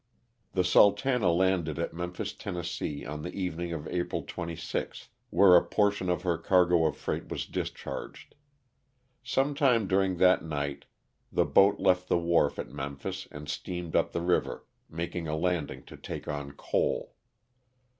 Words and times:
The 0.53 0.63
'*Sultana" 0.63 1.31
landed 1.31 1.77
at 1.77 1.93
Memphis, 1.93 2.33
Tenn., 2.33 2.55
on 3.05 3.21
the 3.21 3.31
evening 3.35 3.71
of 3.71 3.87
April 3.87 4.23
26, 4.23 5.09
where 5.29 5.55
a 5.55 5.63
portion 5.63 6.09
of 6.09 6.23
her 6.23 6.39
cargo 6.39 6.85
of 6.85 6.97
freight 6.97 7.29
was 7.29 7.45
discharged. 7.45 8.33
Some 9.23 9.53
time 9.53 9.85
during 9.87 10.17
that 10.17 10.43
night 10.43 10.85
the 11.31 11.45
boat 11.45 11.79
left 11.79 12.07
the 12.07 12.17
wharf 12.17 12.57
at 12.57 12.69
Memphis 12.71 13.27
and 13.29 13.47
steamed 13.47 13.95
up 13.95 14.11
the 14.11 14.21
river, 14.21 14.65
making 14.89 15.27
a 15.27 15.37
landing 15.37 15.83
to 15.83 15.97
take 15.97 16.27
on 16.27 16.53
coal. 16.53 17.13